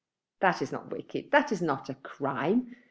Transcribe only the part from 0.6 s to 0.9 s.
is not